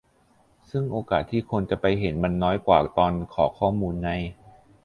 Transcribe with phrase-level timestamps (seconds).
[0.69, 4.09] ซึ่งโอกาสที่คนจะไปเห็นมันน้อยกว่าตอนขอข้อมูลไง